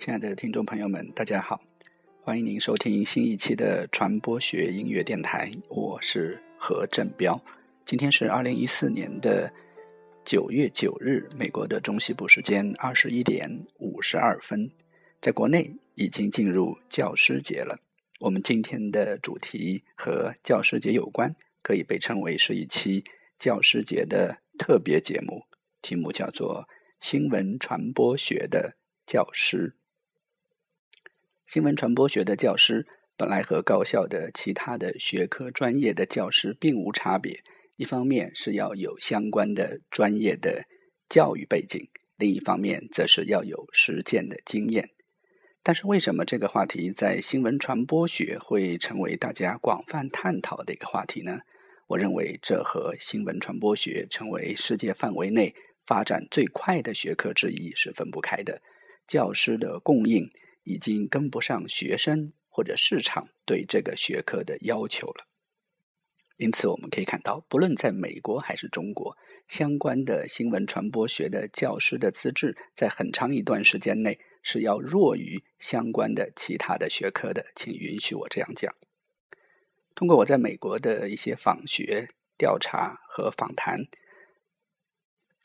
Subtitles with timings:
[0.00, 1.60] 亲爱的听众朋友们，大家好，
[2.22, 7.38] 欢迎您收听新一期的传播学音乐电台，我是何振彪。
[7.84, 9.52] 今天是二零一四年的
[10.24, 14.70] 九月九日，美国的中西部时间二十一点五十二分，
[15.20, 17.78] 在国内已经进入教师节了。
[18.20, 23.04] 我们今天的主题和教师节有关，可以被称为是一期
[23.38, 25.42] 教师节的特别节目，
[25.82, 26.66] 题目叫做
[27.06, 29.74] 《新闻传播学的教师》。
[31.52, 32.86] 新闻传播学的教师
[33.16, 37.42] 本来和高校的其他的学科专业的教师并无差别。
[37.74, 40.66] 一方面是要有相关的专业的
[41.08, 44.90] 教育背景，另一方面则是要有实践的经验。
[45.64, 51.40] 但是，为什么这个话题在新闻传播学会成为大家广泛探讨的一个话题呢？
[51.88, 55.52] 我认为这和新闻传播学成为世界范围内
[55.84, 58.62] 发展最快的学科之一是分不开的。
[59.08, 60.30] 教师的供应。
[60.64, 65.26] 已经跟不上学生或者市场对这个学科的要求了。
[66.36, 69.14] 因此，我们可以看到，不论在美国还是中国，
[69.46, 77.44] 相关的新闻传播学的教师的资质，在很长一段时间内是要弱于相关的其他的学科的。
[77.54, 78.74] 请允许我这样讲。
[79.94, 82.08] 通过我在美国的一些访学
[82.38, 83.80] 调查和访谈，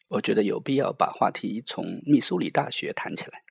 [0.08, 3.45] 我觉得有必要把话题从密苏里大学谈起来。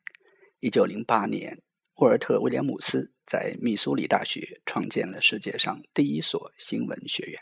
[0.64, 1.60] 一九零八年，
[1.96, 7.38] 沃尔特·威廉姆斯在密苏里大学创建了世界上第一所新闻学院。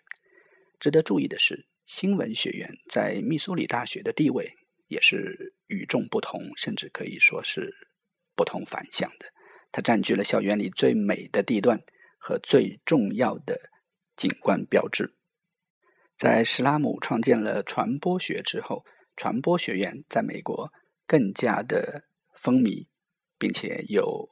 [0.81, 4.53] 值得注意的是，新闻学院在密苏里大学的地位
[4.89, 7.73] 也是与众不同，甚至可以说是
[8.35, 9.27] 不同凡响的。
[9.71, 11.81] 它占据了校园里最美的地段
[12.19, 13.71] 和最重要的
[14.17, 15.15] 景观标志。
[16.19, 18.85] 在史拉姆创建了传播学之后，
[19.17, 20.73] 传播学院在美国
[21.07, 22.89] 更加的风靡。
[23.43, 24.31] 并且有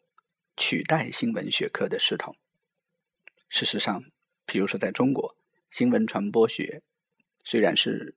[0.56, 2.36] 取代新闻学科的势头。
[3.48, 4.04] 事实上，
[4.46, 5.34] 比如说在中国，
[5.68, 6.80] 新闻传播学
[7.42, 8.14] 虽然是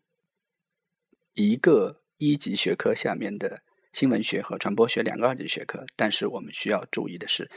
[1.33, 7.49] 一个一级学科下面的新闻学和传播学两个二级学科，但是我们需要注意的是，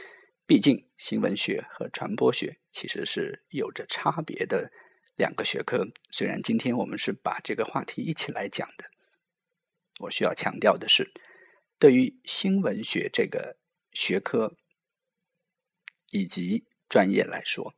[0.47, 4.71] 毕竟新闻学和传播学其实是有着差别的
[5.15, 5.87] 两个学科。
[6.09, 8.85] 虽然今天我们是把这个话题一起来讲的，
[9.99, 11.13] 我需要强调的是。
[11.79, 13.57] 对于新闻学这个
[13.91, 14.55] 学科
[16.11, 17.75] 以及专业来说，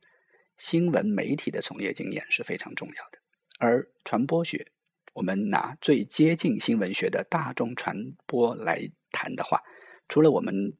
[0.56, 3.18] 新闻媒体的从业经验是非常重要的。
[3.58, 4.72] 而传播学，
[5.12, 9.62] 我们拿最接近新闻学的大众传播来谈的话，
[10.08, 10.76] 除了我们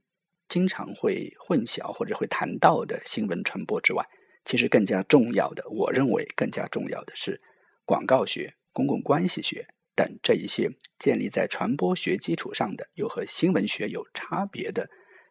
[0.49, 4.09] 经常会混淆或者会谈到的新闻传播之外，
[4.47, 7.43] 其实更加重要的，我认为更加重要的是
[7.85, 9.69] 广告学、公共关系学。
[9.95, 14.89] 等这一些建立在传播学基础上的，又和新闻学有差别的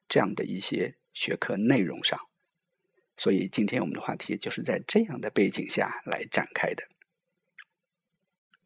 [0.08, 2.20] 这样的一些学科内容上，
[3.18, 6.84] 所以今天我们的话题就是在这样的背景下来展开的。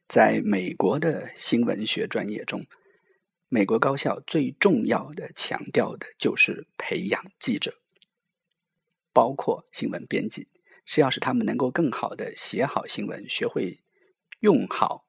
[0.08, 2.66] 在美国的新闻学专业中，
[3.48, 7.80] 美国高校最重要的强调的就是培养记者，
[9.14, 10.50] 包括新闻编辑，
[10.86, 13.80] 是要使他们能够更好的写好新闻，学会
[14.42, 15.06] 用好。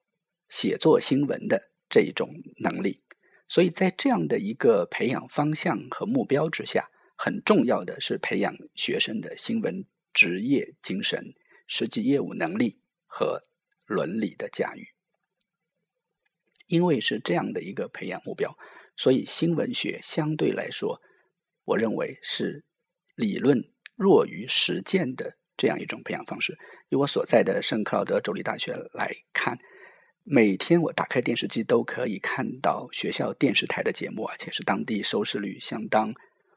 [0.49, 3.03] 写作新闻的这一种能力，
[3.49, 11.35] 所以在这样的一个培养方向和目标之下，很重要的是培养学生的新闻职业精神、
[11.67, 13.43] 实际业务能力和
[13.87, 14.89] 伦理的驾驭。
[16.67, 18.57] 因为是这样的一个培养目标，
[18.97, 21.01] 所以新闻学相对来说，
[21.65, 22.65] 我认为是
[23.17, 26.59] 理论弱于实践的这样一种培养方式。
[26.89, 29.59] 以我所在的圣克劳德州立大学来看。
[30.27, 36.15] 每天我打开电视机都可以看到学校电视台的节目，而且是当地收视率相当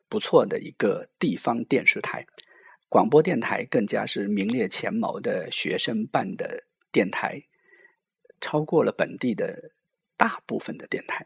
[0.07, 2.25] 不错的一个地方电视台。
[2.88, 6.63] 广播电台更加是名列前茅的学生办的
[6.94, 7.44] 电台，
[8.40, 9.72] 超过了本地的
[10.16, 11.25] 大部分的电台。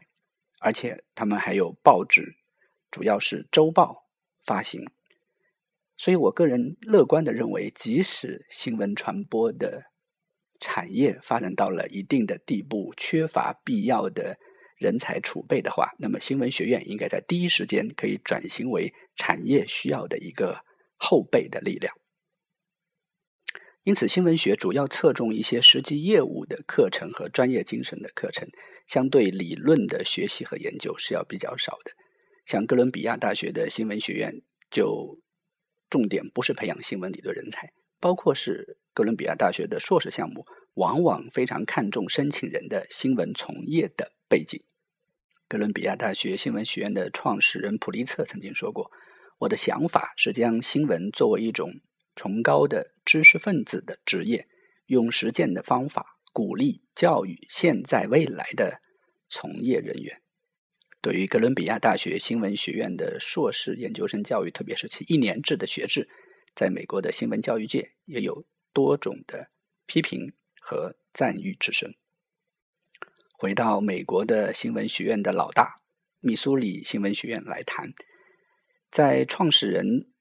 [0.58, 2.34] 而且他们还有报纸，
[2.90, 4.08] 主要是周报
[4.42, 4.90] 发行。
[5.96, 9.91] 所以我个人乐观的认为，即使新闻传播的。
[10.62, 14.38] 产业发展到了一定的地步，缺乏必要的
[14.78, 20.60] 人才储备的话，那么新闻学院应该在第一时间可以转型为产业需要的一个
[20.96, 21.92] 后备的力量。
[23.82, 28.48] 因此，新闻学主要侧重一些实际业务的课程和专业精神的课程，
[28.86, 31.90] 相对理论的学习和研究是要比较少的。
[32.46, 35.18] 像哥伦比亚大学的新闻学院就
[35.90, 37.72] 重点不是培养新闻理论人才。
[38.02, 40.44] 包括是哥伦比亚大学的硕士项目，
[40.74, 44.60] 往往非常看重申请人的新闻从业的背景。
[45.46, 48.90] 哥伦比亚大学新闻学院的创始人普利策曾经说过
[49.38, 51.70] ：“我的想法是将新闻作为一种
[52.16, 54.48] 崇高的知识分子的职业，
[54.86, 58.80] 用实践的方法鼓励教育现在未来的
[59.30, 60.20] 从业人员。”
[61.00, 66.08] 对于哥伦比亚大学新闻学院的硕士研究生教育，特别是其一年制的学制，
[66.54, 69.48] 在美国的新闻教育界也有多种的
[69.86, 71.94] 批评和赞誉之声。
[73.32, 75.74] 回到美国的新闻学院的老大——
[76.20, 77.92] 密苏里新闻学院来谈，
[78.90, 80.12] 在创始人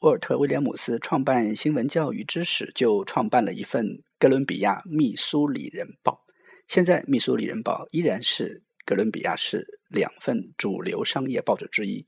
[0.00, 3.86] 沃尔特·威廉姆斯创办新闻教育之时，就创办了一份
[4.18, 6.24] 《哥伦比亚密苏里人报》。
[6.68, 12.06] 现在，《密苏里人报》依然是哥伦比亚市两份主流商业报纸之一。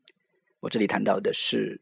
[0.61, 1.81] 我这里谈到的是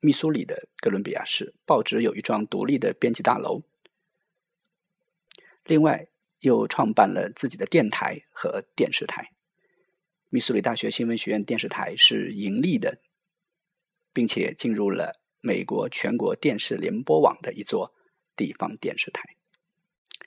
[0.00, 3.62] 密苏里的哥伦比亚市报纸有一幢独立的编辑大楼，
[5.64, 6.08] 另外。
[6.42, 9.30] 又创办了自己的电台和电视台。
[10.30, 13.02] 密苏里大学新闻学院电视台是盈利的，
[14.14, 17.92] 并且进入了美国全国电视联播网的一座
[18.36, 19.36] 地方电视台。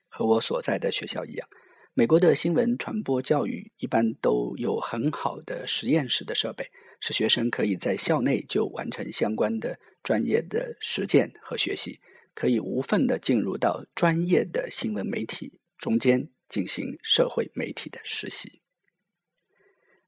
[0.08, 1.50] 和我所在的学校一样，
[1.96, 6.70] 美国的新闻传播教育一般都有很好的实验室的设备，
[7.06, 12.00] 使学生可以在校内就完成相关的专业的实践和学习，
[12.34, 15.60] 可以无缝的进入到专业的新闻媒体。
[15.78, 18.62] 中间进行社会媒体的实习。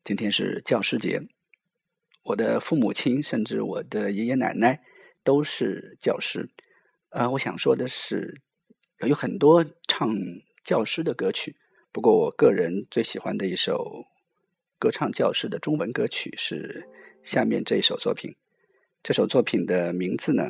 [0.05, 1.21] 今天是教师节，
[2.23, 4.81] 我的父母亲甚至我的爷爷奶奶
[5.21, 6.49] 都是教师。
[7.09, 8.39] 呃，我想说的是，
[9.05, 10.15] 有很多唱
[10.63, 11.57] 教师的歌曲，
[11.91, 14.05] 不过我个人最喜欢的一首
[14.85, 16.87] 歌唱教师的中文歌曲是
[17.23, 18.31] 下面这一首作品。
[19.01, 20.43] 这首作品的名字呢，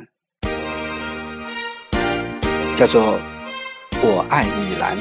[2.76, 3.02] 叫做
[4.02, 4.94] 《我爱米兰》。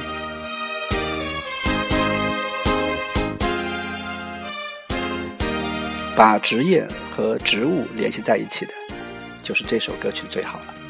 [6.15, 8.73] 把职业和职务联系在一起的，
[9.43, 10.84] 就是这首歌曲最好了。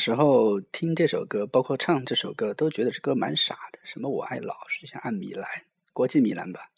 [0.00, 3.78] 时候听这首歌，包括唱这首歌，都觉得这歌蛮傻的。
[3.84, 5.48] 什么我爱老师，像爱米兰，
[5.92, 6.72] 国际米兰吧。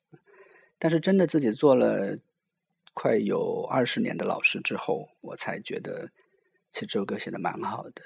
[0.78, 2.18] 但是真的自己做了
[2.92, 6.10] 快有二十年的老师之后，我才觉得
[6.72, 8.02] 其实这首歌写的蛮好的。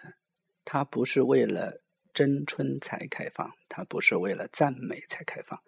[0.64, 1.80] 它不是为了
[2.12, 5.58] 争春才开放，它不是为了赞美才开放。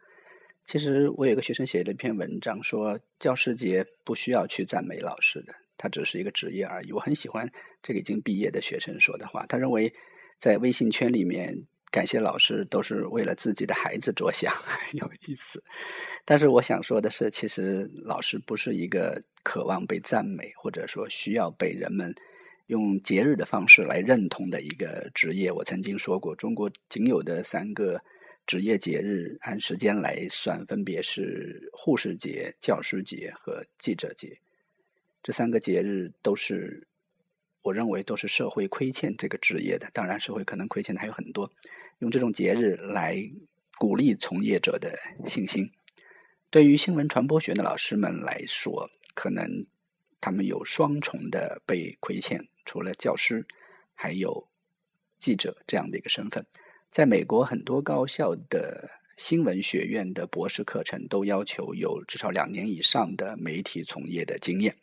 [0.64, 5.54] 其实我有个学生写了一篇文章，说教师节不需要去赞美老师的。
[5.78, 6.92] 他只是一个职业而已。
[6.92, 9.46] 我很喜欢这个已经毕业的学生说的话。
[9.46, 9.90] 他认为，
[10.38, 11.56] 在微信圈里面
[11.90, 15.62] 感谢老师都是为了自己的孩子着想，很 有意思。
[16.26, 22.14] 但是我想说的是，其实老师不是一个渴望被赞美，或者说需要被人们
[22.66, 25.50] 用节日的方式来认同的一个职业。
[25.50, 27.98] 我曾经说过，中国仅有的三个
[28.46, 34.38] 职业节日，按时间来算，分别是护士节、教师节和记者节。
[35.22, 36.86] 这三个节日都是
[37.62, 39.90] 我认为都是社会亏欠这个职业的。
[39.92, 41.50] 当然，社会可能亏欠的还有很多。
[41.98, 43.16] 用这种节日来
[43.76, 44.96] 鼓励从业者的
[45.26, 45.70] 信心，
[46.50, 49.66] 对于新闻传播学的老师们来说，可能
[50.20, 52.48] 他们有双重的被亏欠。
[52.64, 53.46] 除了教师，
[53.94, 54.48] 还有
[55.18, 56.46] 记者这样的一个身份。
[56.90, 64.76] 在美国，很多高校的新闻学院的博士课程都要求有至少两年以上的媒体从业的经验。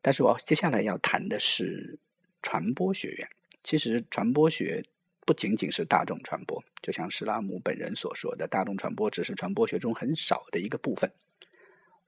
[0.00, 1.98] 但是我接下来要谈的是
[2.42, 3.28] 传播学院。
[3.64, 4.84] 其实传播学
[5.26, 11.12] 不仅仅是大众传播，就像施拉姆本人所说的，大众传播只是传播学中很少的一个部分。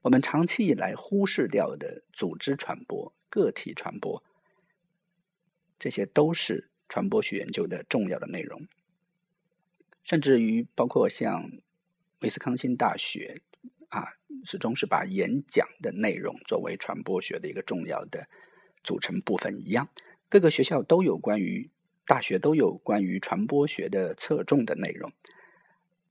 [0.01, 4.23] 我们长期以来忽视掉的组织传播、个体传播，
[5.77, 8.67] 这些都是传播学研究的重要的内容。
[10.03, 11.51] 甚至于包括像
[12.21, 13.41] 威斯康星大学
[13.91, 14.07] 啊。
[14.43, 18.27] 始终是把演讲的内容作为传播学的一个重要的
[18.83, 19.87] 组成部分一样，
[20.29, 21.69] 各个学校都有关于
[22.07, 25.11] 大学都有关于传播学的侧重的内容。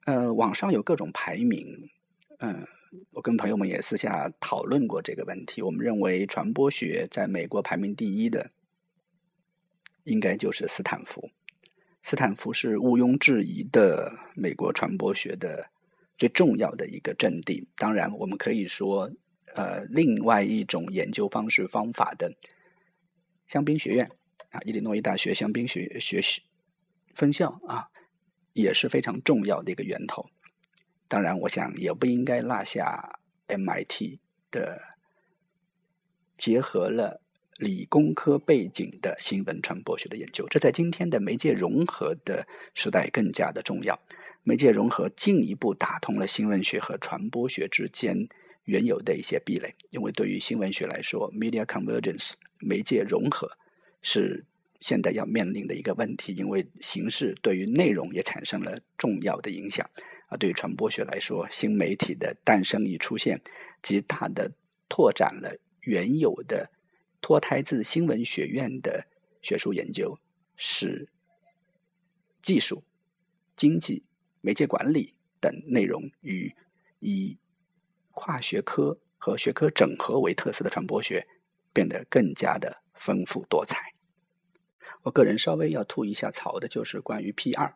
[0.04, 1.90] 呃，网上有各种排名，
[2.38, 2.68] 嗯，
[3.10, 5.60] 我跟朋友们也私下讨论过这个问题。
[5.60, 8.52] 我们认为传播学在美国排名第一的，
[10.04, 11.30] 应该就是斯坦福。
[12.00, 15.70] 斯坦福是毋庸置疑的美国传播学的。
[16.20, 19.10] 最重要的一个阵地，当然我们可以说，
[19.54, 22.30] 呃，另外一种研究方式方法的
[23.48, 24.10] 香槟学院
[24.50, 26.20] 啊，伊利诺伊大学香槟学学
[27.14, 27.88] 分校啊，
[28.52, 30.26] 也是非常重要的一个源头。
[31.08, 34.18] 当然，我想也不应该落下 MIT
[34.50, 34.78] 的
[36.36, 37.22] 结合了
[37.56, 43.98] 理工科背景的新闻传播学的研究，这在今天的媒介融合的时代更加的重要。
[44.42, 48.28] 媒介融合进一步打通了新闻学和传播学之间
[48.64, 53.50] 原有的一些壁垒，因为对于新闻学来说，media convergence 媒介融合
[54.00, 54.44] 是
[54.80, 59.88] 现在要面临的一个问题，因为形式对于内容也产生了重要的影响。
[60.28, 63.40] 而对于传播学来说，新媒体的诞生与出现，
[63.82, 64.52] 极大的
[64.88, 66.70] 拓展了原有的
[67.20, 69.06] 脱胎自新闻学院的
[69.42, 70.18] 学术研究，
[70.56, 71.09] 使
[72.42, 72.85] 技术、
[73.54, 74.04] 经济。
[74.40, 76.54] 媒介管理等内容与
[76.99, 77.38] 以
[78.12, 81.26] 跨学科和学科整合为特色的传播学
[81.73, 83.94] 变得更加的丰富多彩。
[85.02, 87.75] 我个人稍微要吐一下槽的就是关于 P.R.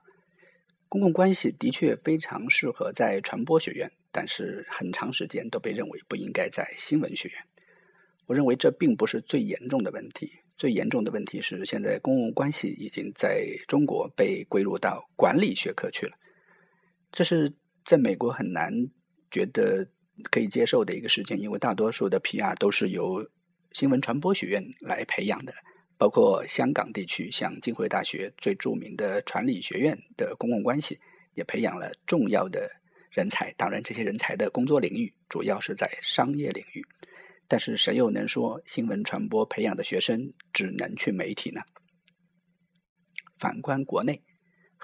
[0.89, 7.39] 公共关系的确非常适合在传播学院，但是很长时间都被认为不应该在新闻学院。
[8.27, 16.17] 我认为这并不是最严重的问题，最严重的问题是现在公共关系已经在中国被归入到管理学科去了。
[17.15, 17.55] 这是
[17.85, 18.73] 在美国很难
[19.31, 19.87] 觉得
[20.33, 23.31] 可以接受的一个事件，因为大多数的 PR 都是由
[23.71, 25.55] 新闻传播学院来培养的，
[25.97, 30.99] 包括香港地区，像浸会大学最著名的传理学院的公共关系
[31.35, 32.69] 也培养了重要的
[33.13, 33.53] 人才。
[33.53, 36.85] 当然，这些人才的工作领域主要是在商业领域。
[37.47, 41.61] 但是，谁又能说新闻传播培养的学生只能去媒体呢？
[43.39, 44.21] 反观国内。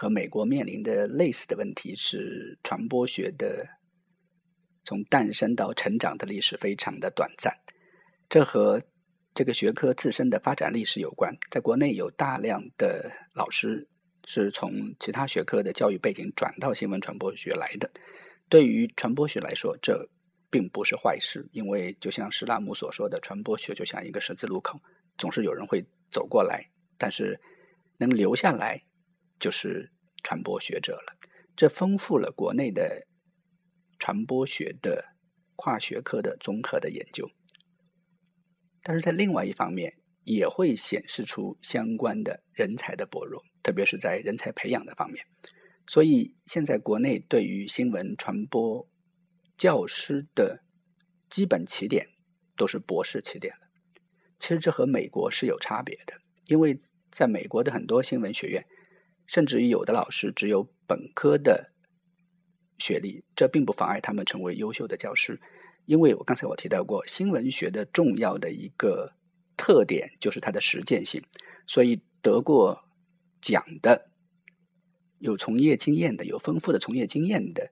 [0.01, 3.69] 和美国面临的类似的问题是，传播学的
[4.83, 7.55] 从诞生到成长的历史非常的短暂，
[8.27, 8.83] 这和
[9.35, 11.37] 这个学科自身的发展历史有关。
[11.51, 13.87] 在国内有大量的老师
[14.25, 17.91] 是从其他学科的教育背景转到新闻传播学来的。
[18.49, 20.09] 对于传播学来说，这
[20.49, 24.81] 并不是坏事，因为就像施拉姆所说的，传播学就像一个十字路口，
[25.19, 27.39] 总是有人会走过来，但是
[27.99, 28.83] 能留下来。
[29.41, 29.91] 就是
[30.23, 31.17] 传播学者了，
[31.57, 33.07] 这丰富了国内的
[33.99, 35.17] 传播学的
[35.57, 37.29] 跨学科的综合的研究。
[38.83, 45.25] 但是在另外一方面，也会显示出相关的人才的薄弱，特别是在人才培养的方面。
[45.87, 48.87] 所以现在国内对于新闻传播
[49.57, 50.63] 教师的
[51.29, 52.07] 基本起点
[52.57, 53.67] 都是博士起点了。
[54.39, 56.15] 其实这和美国是有差别的，
[56.47, 56.79] 因为
[57.11, 58.67] 在美国的很多新闻学院。
[59.31, 61.71] 甚至于有的老师只有本科的
[62.81, 65.41] 学历，这并不妨碍他们成为优秀的教师。
[65.87, 69.13] 因为我刚才我提到过，新闻学的重要的一个
[69.57, 71.23] 特点就是它的实践性，
[71.69, 72.89] 所以得过
[73.41, 74.11] 奖的、
[75.21, 77.71] 有从业经验的、有丰富的从业经验的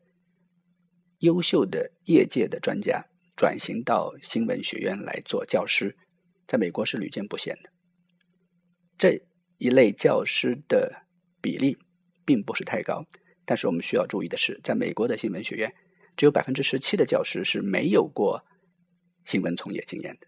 [1.19, 5.97] 优秀的业界的专家，转型到新闻学院来做教师，
[6.47, 7.71] 在美国是屡见不鲜的。
[8.97, 9.21] 这
[9.57, 11.08] 一类教师的。
[11.41, 11.79] 比例
[12.25, 13.05] 并不是太高，
[13.45, 15.73] 但是我们需要注意的是，在美国的新闻学院，
[16.17, 18.45] 只有百分之十七的教师是没有过
[19.25, 20.27] 新闻从业经验的。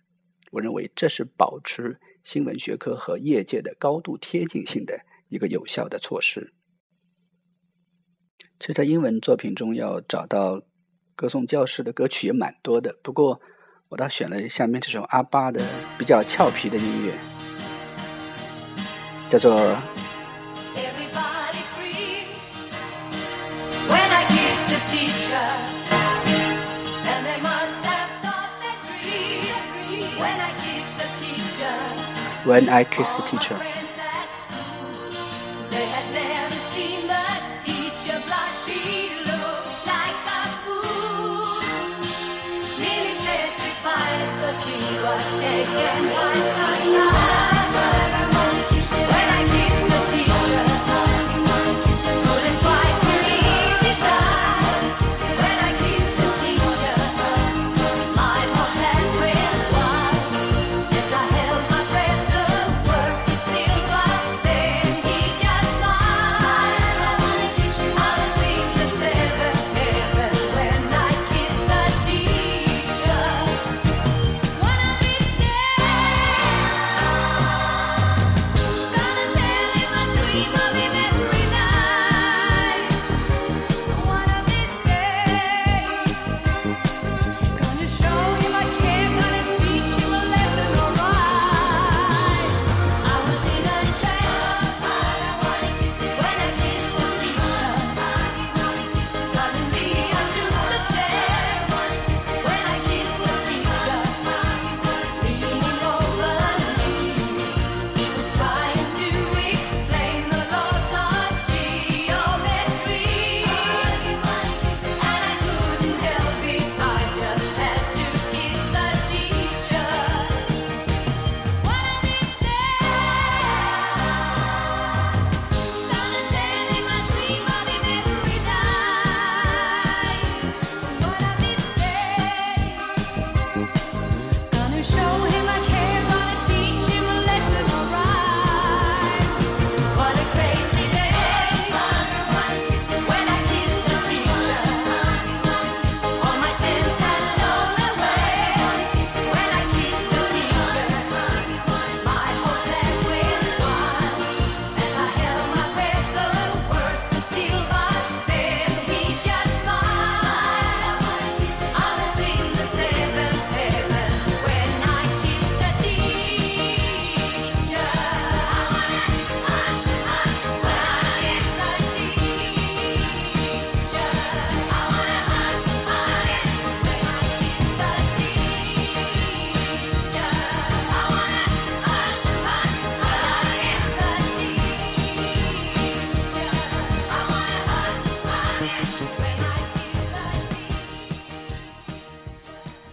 [0.53, 6.53] 我认为这是保持新闻学科和业界的高度贴近性的一个有效的措施。
[8.59, 10.63] 其实，在英文作品中要找到
[11.15, 13.41] 歌颂教师的歌曲也蛮多的，不过
[13.89, 15.65] 我倒选了下面这首阿巴的
[15.99, 17.13] 比较俏皮的音乐，
[19.29, 20.00] 叫做。
[32.45, 33.80] When I Kiss the Teacher。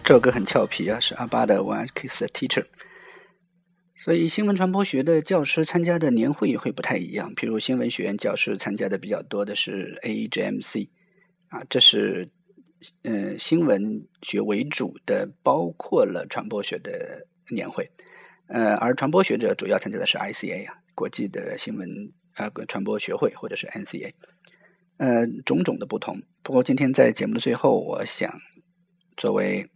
[0.02, 2.62] 这首歌很俏皮啊，是阿巴的《One Kiss 的 Teacher》。
[3.94, 7.34] 所以新闻传播学的教师参加的年会也会不太一样。
[7.34, 10.88] 譬如新闻学院教师参加的比较多的是 AEGMC，
[11.48, 12.30] 啊，这是
[13.02, 17.90] 呃新闻学为主的，包括了传播学的年会。
[18.46, 24.10] 呃，而传播学者主要参加的是 ICA 啊，国际的新闻呃传播学会或者是 NCA。
[24.98, 26.20] 呃，种种的不同。
[26.42, 28.40] 不过今天在节目的最后，我想
[29.16, 29.68] 作为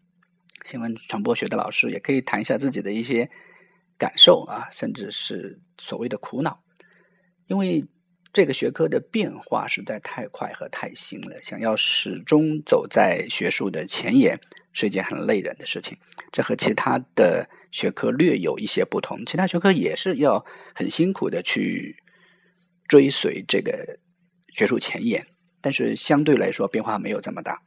[0.65, 3.31] 新闻传播学的老师，也可以谈一下自己的一些
[3.97, 6.63] 感受啊，甚至是所谓的苦恼，
[7.47, 7.85] 因为
[8.33, 14.39] 这个学科的变化实在太快和太新了，想要始终走在学术的前沿
[14.73, 15.97] 是一件很累人的事情。
[16.33, 21.95] 这和其他的学科略有一些不同，其他学科也是要很辛苦的去
[22.89, 23.99] 追随这个
[24.53, 25.27] 学术前沿，
[25.61, 27.63] 但是相对来说变化没有这么大。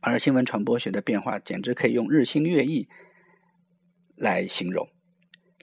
[0.00, 2.88] 而新闻传播学的变化简直可以用日新月异
[4.16, 4.88] 来形容。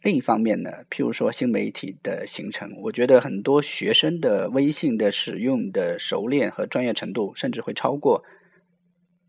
[0.04, 8.24] 另一方面呢，譬如说新媒体的形成，我觉得很多学生的微信的使用的熟练和专业程度，甚至会超过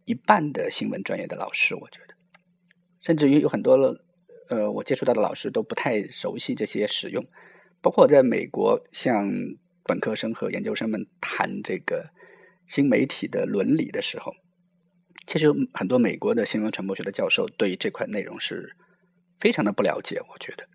[0.04, 1.74] 一半的新闻专业的老师。
[1.74, 2.14] 我觉得，
[3.00, 3.78] 甚至于有很多
[4.50, 7.24] 呃，我接触到的老师都不太熟悉这些使用。
[7.80, 9.26] 包括在美国，像
[9.86, 12.10] 本科生和研究生们谈这个
[12.66, 14.32] 新媒体的伦理的时候，
[15.26, 18.74] 其实很多美国的新闻传播学的教授对这块内容是
[19.38, 20.20] 非常的不了解。
[20.20, 20.68] 我觉得，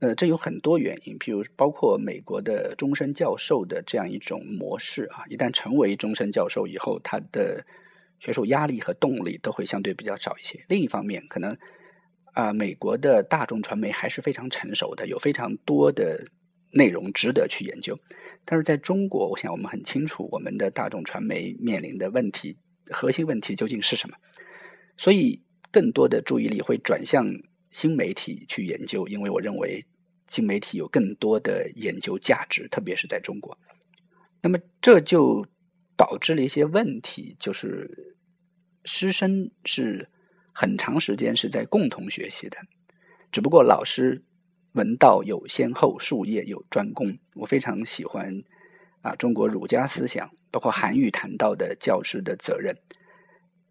[0.00, 7.64] 呃，这有很多原因，譬如包括美国的终身教授的这样一种模式啊，一旦成为终身教授以后，他的
[8.18, 10.64] 学术压力和动力都会相对比较少一些。
[10.68, 11.56] 另一方面，可能
[12.34, 16.26] 啊、美国的大众传媒还是非常成熟的，有非常多的
[16.72, 17.96] 内容值得去研究。
[18.44, 22.58] 但是在中国，我想我们很清楚，我们的大众传媒面临的问题
[22.90, 24.16] 核心问题究竟是什么，
[24.96, 27.26] 所以更多的注意力会转向
[27.70, 29.84] 新媒体去研究，因为我认为
[30.26, 33.56] 新媒体有更多的研究价值，特别是在中国。
[34.42, 35.46] 那么这就
[35.96, 38.16] 导致了一些问题，就是
[38.84, 40.08] 师生是
[40.52, 42.58] 很长时间是在共同学习的，
[43.30, 44.20] 只不过老师
[44.72, 47.18] 文道有先后，术业有专攻。
[47.34, 48.42] 我非常喜欢
[49.02, 52.76] 啊中国儒家思想，包括韩愈谈到的教师的责任，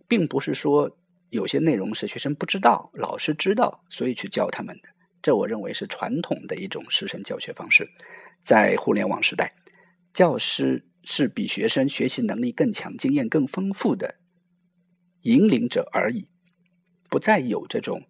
[0.08, 0.98] 并不是说
[1.30, 4.90] 有些内容是学生不知道，老师知道，所以去教他们的。
[5.22, 7.90] 这我认为是传统的一种师生教学方式。
[8.44, 9.54] 在互联网时代，
[10.14, 14.16] 教师是比学生学习能力更强、经验更丰富的
[15.22, 16.28] 引领者而已，
[17.10, 18.02] 不再有这种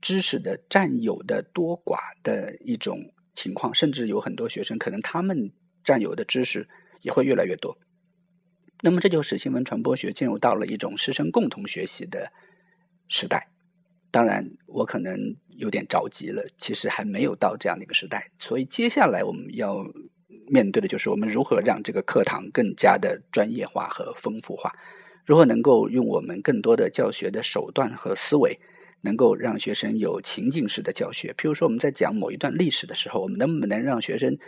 [0.00, 5.50] 知识的占有的多寡的一种情况，甚至有很多学生可能他们
[5.84, 6.68] 占有的知识
[7.02, 7.76] 也会越来越多。
[8.82, 12.32] 那么这就使新闻传播学进入到了一种师生共同学习的
[13.08, 13.48] 时代。
[14.10, 18.30] 当然，我可能有点着急了，其实还没有到这样的一个时代。
[18.38, 19.84] 所以接下来我们要
[20.48, 24.74] 面对的就是我们如何让这个课堂更加的专业化和丰富化，
[25.24, 28.58] 如何能够用我们更多的教学的手段和思维，
[29.02, 31.34] 能够让学生有情境式的教学。
[31.38, 34.38] 譬如说我们在讲某一段历史的时候，我们能不能让学生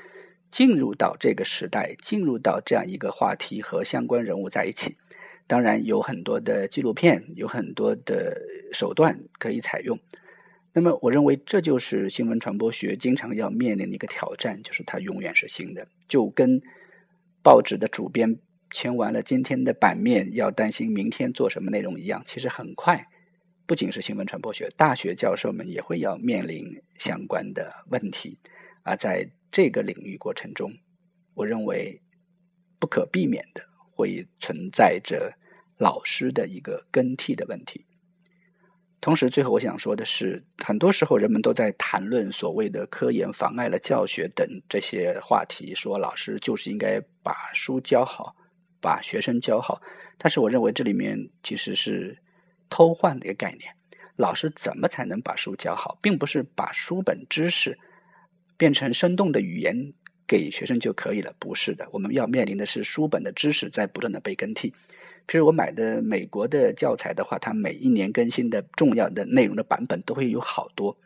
[0.51, 4.97] 进入到这个时代，进入到这样一个话题和相关人物在一起？
[5.47, 8.41] 当然有很多的纪录片，有很多的
[8.73, 9.99] 手段可以采用。
[10.73, 16.62] 那么，我认为这就是新闻传播学经常要面临的一个挑战，就是它永远是新的，就跟
[17.43, 18.38] 报纸的主编
[18.71, 22.23] 签完了今天的版面，要担心明天做什么内容一样。
[22.25, 23.05] 其实很快，
[23.73, 28.37] 不仅是新闻传播学，大学教授们也会要面临相关的问题。
[28.83, 30.71] 而在这个领域过程中，
[31.33, 31.99] 我认为
[32.79, 35.33] 不可避免的会存在着
[35.79, 37.87] 老师的一个更替的问题。
[39.01, 48.37] 同时，最后我想说的是，很多时候人们都在谈论所谓的科研妨碍了教学等这些话题，说老师就是应该把书教好，
[48.83, 49.81] 把学生教好。
[50.19, 52.15] 但是，我认为这里面其实是
[52.73, 53.71] 偷换的一个概念。
[54.17, 57.79] 老师怎么才能把书教好，并不是把书本知识
[58.57, 59.93] 变成生动的语言
[60.27, 61.87] 给学生就可以了，不是的。
[61.93, 64.73] 我们要面临的是书本的知识在不断的被更替。
[65.27, 70.97] 譬如我买的美国的教材的话，它每一年更新的重要的内容的版本都会有好多，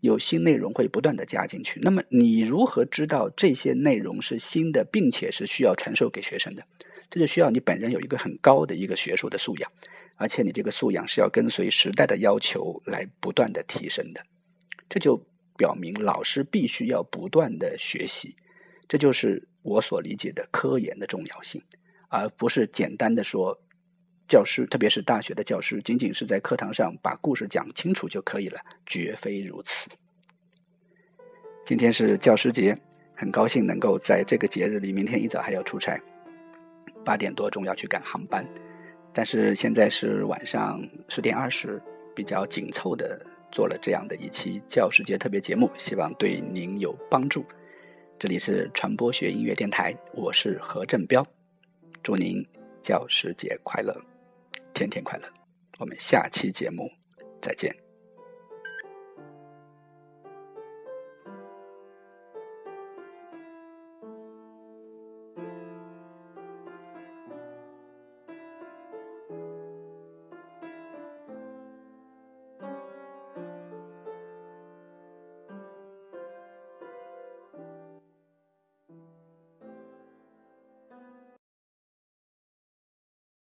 [0.00, 1.80] 有新内容会不断的加进去。
[1.82, 6.62] 那么你如何知道这些内容是新的，并且是需要传授给学生的？
[7.10, 9.70] 这就需要你本人有一个很高的一个学术的素养，
[10.16, 14.22] 而且你这个素养是要跟随时代的要求来不断的提升的。
[14.88, 15.20] 这就
[15.56, 18.34] 表明老师必须要不断的学习，
[18.88, 21.62] 这就是我所理解的科研的重要性，
[22.08, 23.60] 而不是简单的说。
[24.28, 29.88] 教师，特别是大学的教师，仅仅是在课堂上把故事讲清楚就可以了，绝非如此。
[31.64, 32.76] 今天是教师节，
[33.14, 35.96] 很高兴能够在这个节日里，明天一早还要出差，
[37.04, 38.44] 八点多钟要去赶航班，
[39.16, 41.82] 但是现在是晚上十点二十，
[42.14, 43.18] 比较紧凑的
[43.50, 47.42] 做了这样的一期教师节特别节目，希望对您有帮助。
[48.18, 51.26] 这里是传播学音乐电台，我是何振彪，
[52.02, 52.46] 祝您
[52.82, 53.98] 教师节快乐！
[54.74, 55.24] 天天快乐！
[55.78, 56.86] 我们下期节目
[57.40, 57.85] 再见。